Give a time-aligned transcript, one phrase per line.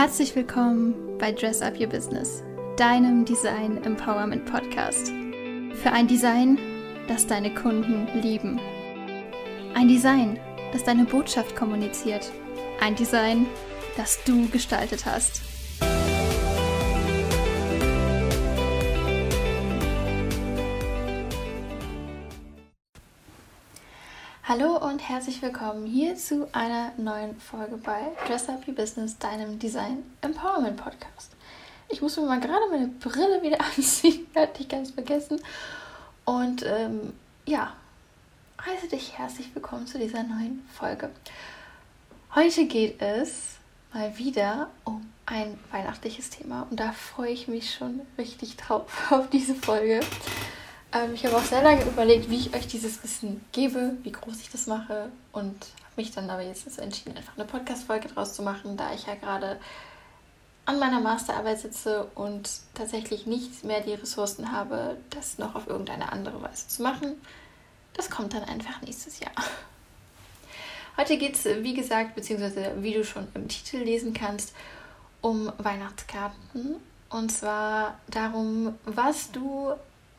[0.00, 2.44] Herzlich willkommen bei Dress Up Your Business,
[2.76, 5.08] deinem Design Empowerment Podcast.
[5.72, 6.56] Für ein Design,
[7.08, 8.60] das deine Kunden lieben.
[9.74, 10.38] Ein Design,
[10.72, 12.30] das deine Botschaft kommuniziert.
[12.80, 13.46] Ein Design,
[13.96, 15.42] das du gestaltet hast.
[24.48, 29.58] Hallo und herzlich willkommen hier zu einer neuen Folge bei Dress Up Your Business, deinem
[29.58, 31.32] Design Empowerment Podcast.
[31.90, 35.38] Ich muss mir mal gerade meine Brille wieder anziehen, hatte ich ganz vergessen.
[36.24, 37.12] Und ähm,
[37.44, 37.74] ja,
[38.64, 41.10] heiße dich herzlich willkommen zu dieser neuen Folge.
[42.34, 43.56] Heute geht es
[43.92, 49.28] mal wieder um ein weihnachtliches Thema und da freue ich mich schon richtig drauf auf
[49.28, 50.00] diese Folge.
[50.92, 54.40] Ähm, ich habe auch sehr lange überlegt, wie ich euch dieses Wissen gebe, wie groß
[54.40, 58.34] ich das mache und habe mich dann aber jetzt dazu entschieden, einfach eine Podcast-Folge draus
[58.34, 59.58] zu machen, da ich ja gerade
[60.64, 66.12] an meiner Masterarbeit sitze und tatsächlich nicht mehr die Ressourcen habe, das noch auf irgendeine
[66.12, 67.14] andere Weise zu machen.
[67.94, 69.32] Das kommt dann einfach nächstes Jahr.
[70.98, 74.52] Heute geht es, wie gesagt, beziehungsweise wie du schon im Titel lesen kannst,
[75.20, 76.76] um Weihnachtskarten.
[77.08, 79.72] Und zwar darum, was du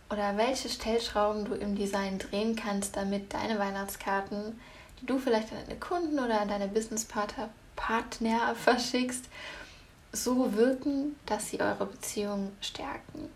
[0.09, 4.59] oder welche Stellschrauben du im Design drehen kannst, damit deine Weihnachtskarten,
[5.01, 9.25] die du vielleicht an deine Kunden oder an deine Businesspartner Partner verschickst,
[10.11, 13.29] so wirken, dass sie eure Beziehung stärken.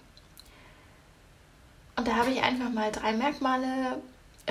[1.95, 4.01] Und da habe ich einfach mal drei Merkmale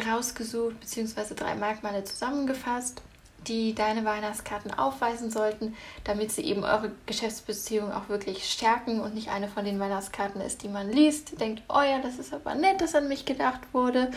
[0.07, 3.03] rausgesucht, beziehungsweise drei Merkmale zusammengefasst,
[3.49, 9.31] die deine Weihnachtskarten aufweisen sollten, damit sie eben eure Geschäftsbeziehung auch wirklich stärken und nicht
[9.31, 12.81] eine von den Weihnachtskarten ist, die man liest, denkt, oh ja, das ist aber nett,
[12.81, 14.11] dass an mich gedacht wurde.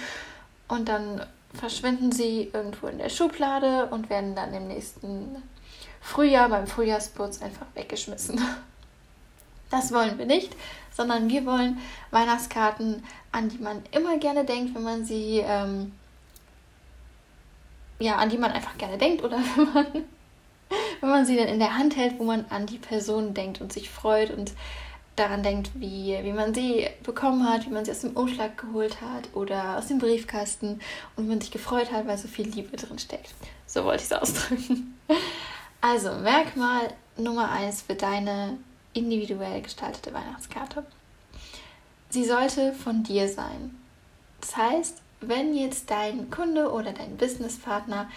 [0.67, 5.41] Und dann verschwinden sie irgendwo in der Schublade und werden dann im nächsten
[6.01, 8.39] Frühjahr beim Frühjahrsputz einfach weggeschmissen.
[9.71, 10.55] Das wollen wir nicht,
[10.95, 11.79] sondern wir wollen
[12.11, 15.91] Weihnachtskarten, an die man immer gerne denkt, wenn man sie ähm,
[17.99, 19.85] ja, an die man einfach gerne denkt oder wenn man,
[20.99, 23.71] wenn man sie dann in der Hand hält, wo man an die Person denkt und
[23.71, 24.53] sich freut und
[25.15, 28.97] daran denkt, wie, wie man sie bekommen hat, wie man sie aus dem Umschlag geholt
[29.01, 30.81] hat oder aus dem Briefkasten
[31.15, 33.33] und man sich gefreut hat, weil so viel Liebe drin steckt.
[33.65, 34.97] So wollte ich es ausdrücken.
[35.81, 38.57] Also, Merkmal Nummer eins für deine
[38.93, 40.83] individuell gestaltete Weihnachtskarte.
[42.09, 43.77] Sie sollte von dir sein.
[44.41, 48.09] Das heißt, wenn jetzt dein Kunde oder dein Businesspartner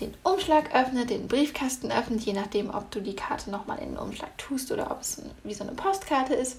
[0.00, 3.98] den Umschlag öffnet, den Briefkasten öffnet, je nachdem, ob du die Karte nochmal in den
[3.98, 6.58] Umschlag tust oder ob es wie so eine Postkarte ist,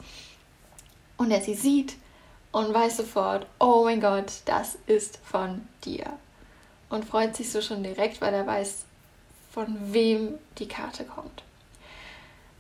[1.18, 1.96] und er sie sieht
[2.52, 6.06] und weiß sofort, oh mein Gott, das ist von dir.
[6.90, 8.86] Und freut sich so schon direkt, weil er weiß,
[9.52, 11.44] von wem die Karte kommt.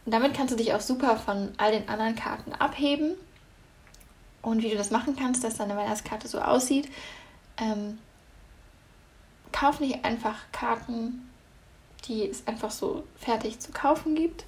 [0.05, 3.15] Und damit kannst du dich auch super von all den anderen Karten abheben.
[4.41, 6.89] Und wie du das machen kannst, dass deine Weihnachtskarte so aussieht,
[7.57, 7.97] ähm,
[9.51, 11.29] kauf nicht einfach Karten,
[12.07, 14.45] die es einfach so fertig zu kaufen gibt,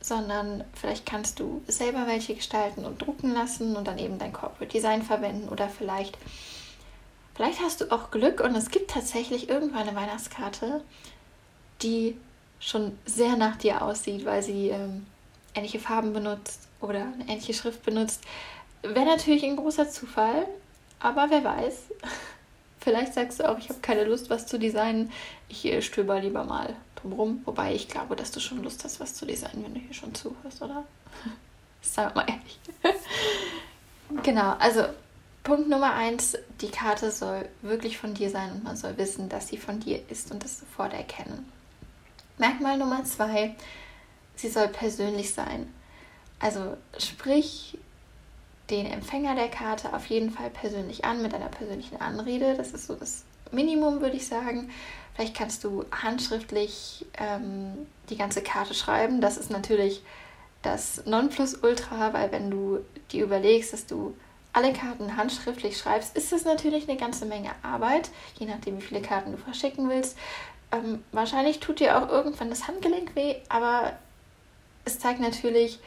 [0.00, 4.70] sondern vielleicht kannst du selber welche gestalten und drucken lassen und dann eben dein Corporate
[4.70, 6.18] Design verwenden oder vielleicht
[7.34, 10.82] vielleicht hast du auch Glück und es gibt tatsächlich irgendwann eine Weihnachtskarte,
[11.82, 12.16] die
[12.60, 15.06] schon sehr nach dir aussieht, weil sie ähm,
[15.54, 18.22] ähnliche Farben benutzt oder eine ähnliche Schrift benutzt.
[18.84, 20.46] Wäre natürlich ein großer Zufall,
[21.00, 21.84] aber wer weiß.
[22.80, 25.10] Vielleicht sagst du auch, ich habe keine Lust, was zu designen.
[25.48, 27.40] Ich äh, stöber lieber mal drumherum.
[27.46, 30.14] Wobei ich glaube, dass du schon Lust hast, was zu designen, wenn du hier schon
[30.14, 30.84] zuhörst, oder?
[31.80, 32.58] Sag mal ehrlich.
[34.22, 34.84] genau, also
[35.44, 39.48] Punkt Nummer eins, die Karte soll wirklich von dir sein und man soll wissen, dass
[39.48, 41.50] sie von dir ist und das sofort erkennen.
[42.36, 43.54] Merkmal Nummer zwei,
[44.36, 45.72] sie soll persönlich sein.
[46.38, 47.78] Also sprich
[48.70, 52.54] den Empfänger der Karte auf jeden Fall persönlich an mit einer persönlichen Anrede.
[52.54, 54.70] Das ist so das Minimum, würde ich sagen.
[55.14, 59.20] Vielleicht kannst du handschriftlich ähm, die ganze Karte schreiben.
[59.20, 60.02] Das ist natürlich
[60.62, 62.78] das Nonplusultra, weil wenn du
[63.12, 64.16] dir überlegst, dass du
[64.52, 69.02] alle Karten handschriftlich schreibst, ist das natürlich eine ganze Menge Arbeit, je nachdem, wie viele
[69.02, 70.16] Karten du verschicken willst.
[70.72, 73.92] Ähm, wahrscheinlich tut dir auch irgendwann das Handgelenk weh, aber
[74.84, 75.80] es zeigt natürlich,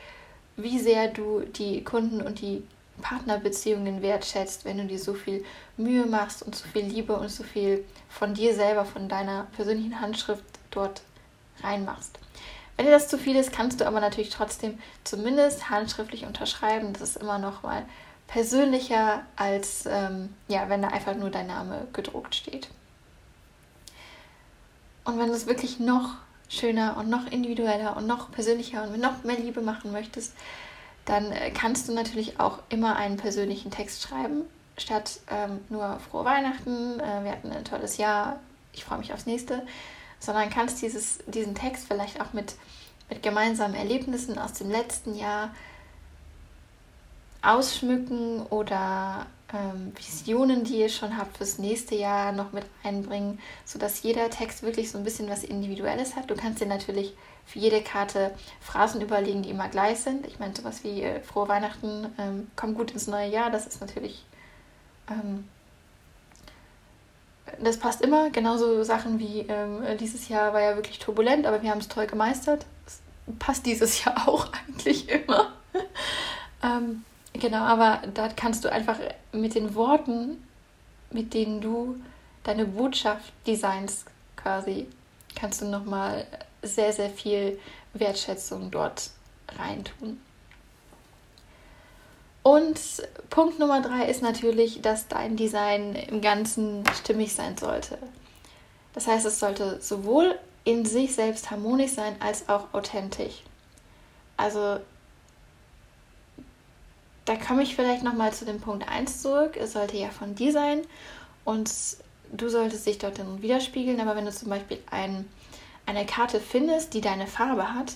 [0.57, 2.63] wie sehr du die Kunden und die
[3.01, 5.45] Partnerbeziehungen wertschätzt, wenn du dir so viel
[5.77, 10.01] Mühe machst und so viel Liebe und so viel von dir selber, von deiner persönlichen
[10.01, 11.03] Handschrift dort
[11.61, 12.17] reinmachst.
[12.75, 16.93] Wenn dir das zu viel ist, kannst du aber natürlich trotzdem zumindest handschriftlich unterschreiben.
[16.93, 17.85] Das ist immer noch mal
[18.27, 22.67] persönlicher, als ähm, ja, wenn da einfach nur dein Name gedruckt steht.
[25.05, 26.15] Und wenn du es wirklich noch
[26.49, 30.33] schöner und noch individueller und noch persönlicher und noch mehr Liebe machen möchtest,
[31.05, 34.43] dann äh, kannst du natürlich auch immer einen persönlichen Text schreiben,
[34.77, 38.39] statt ähm, nur frohe Weihnachten, äh, wir hatten ein tolles Jahr,
[38.73, 39.65] ich freue mich aufs nächste,
[40.19, 42.55] sondern kannst dieses, diesen Text vielleicht auch mit,
[43.09, 45.53] mit gemeinsamen Erlebnissen aus dem letzten Jahr
[47.41, 54.03] ausschmücken oder ähm, Visionen, die ihr schon habt fürs nächste Jahr noch mit einbringen, sodass
[54.03, 56.29] jeder Text wirklich so ein bisschen was Individuelles hat.
[56.29, 57.13] Du kannst dir natürlich
[57.45, 60.27] für jede Karte Phrasen überlegen, die immer gleich sind.
[60.27, 63.79] Ich meine, sowas wie äh, Frohe Weihnachten, ähm, komm gut ins neue Jahr, das ist
[63.79, 64.25] natürlich,
[65.09, 65.47] ähm,
[67.59, 68.29] das passt immer.
[68.31, 72.05] Genauso Sachen wie ähm, dieses Jahr war ja wirklich turbulent, aber wir haben es toll
[72.05, 72.65] gemeistert.
[72.83, 72.99] Das
[73.39, 75.53] passt dieses Jahr auch eigentlich immer.
[76.63, 77.05] ähm,
[77.39, 78.97] Genau, aber da kannst du einfach
[79.31, 80.43] mit den Worten,
[81.11, 82.01] mit denen du
[82.43, 84.05] deine Botschaft designst,
[84.35, 84.87] quasi,
[85.35, 86.25] kannst du nochmal
[86.63, 87.59] sehr, sehr viel
[87.93, 89.11] Wertschätzung dort
[89.57, 90.19] reintun.
[92.41, 92.79] Und
[93.29, 97.97] Punkt Nummer drei ist natürlich, dass dein Design im Ganzen stimmig sein sollte.
[98.93, 103.43] Das heißt, es sollte sowohl in sich selbst harmonisch sein als auch authentisch.
[104.37, 104.79] Also
[107.27, 109.57] da komme ich vielleicht nochmal zu dem Punkt 1 zurück.
[109.57, 110.81] Es sollte ja von dir sein
[111.43, 111.69] und
[112.31, 113.99] du solltest dich dort dann widerspiegeln.
[113.99, 115.27] Aber wenn du zum Beispiel ein,
[115.85, 117.95] eine Karte findest, die deine Farbe hat,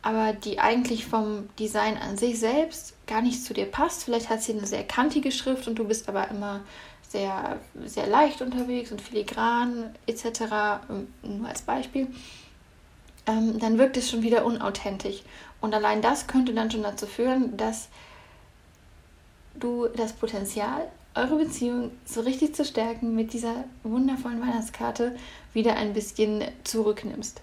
[0.00, 4.42] aber die eigentlich vom Design an sich selbst gar nicht zu dir passt, vielleicht hat
[4.42, 6.60] sie eine sehr kantige Schrift und du bist aber immer
[7.06, 10.40] sehr, sehr leicht unterwegs und filigran etc.,
[10.88, 12.06] ähm, nur als Beispiel,
[13.26, 15.20] ähm, dann wirkt es schon wieder unauthentisch.
[15.60, 17.90] Und allein das könnte dann schon dazu führen, dass
[19.60, 25.16] du das Potenzial, eure Beziehung so richtig zu stärken mit dieser wundervollen Weihnachtskarte
[25.52, 27.40] wieder ein bisschen zurücknimmst.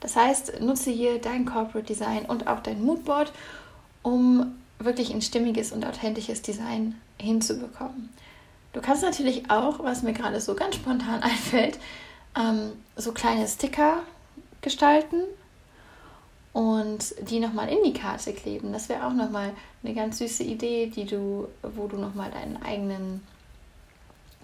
[0.00, 3.32] Das heißt, nutze hier dein Corporate Design und auch dein Moodboard,
[4.02, 8.10] um wirklich ein stimmiges und authentisches Design hinzubekommen.
[8.72, 11.78] Du kannst natürlich auch, was mir gerade so ganz spontan einfällt,
[12.38, 14.02] ähm, so kleine Sticker
[14.60, 15.22] gestalten
[16.56, 18.72] und die nochmal in die Karte kleben.
[18.72, 19.52] Das wäre auch nochmal
[19.84, 23.20] eine ganz süße Idee, die du, wo du nochmal deinen eigenen,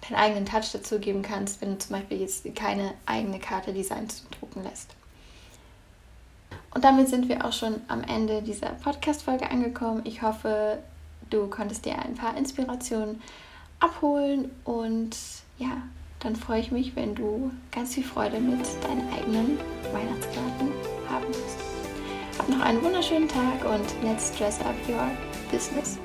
[0.01, 4.13] deinen eigenen Touch dazu geben kannst, wenn du zum Beispiel jetzt keine eigene Karte designt
[4.39, 4.91] drucken lässt.
[6.75, 10.01] Und damit sind wir auch schon am Ende dieser Podcast-Folge angekommen.
[10.03, 10.83] Ich hoffe,
[11.31, 13.23] du konntest dir ein paar Inspirationen
[13.79, 15.17] abholen und
[15.57, 15.81] ja,
[16.19, 19.57] dann freue ich mich, wenn du ganz viel Freude mit deinen eigenen
[19.91, 20.71] Weihnachtskarten
[21.09, 21.72] haben wirst.
[22.43, 25.09] Hab noch einen wunderschönen Tag und let's dress up your
[25.49, 25.97] business.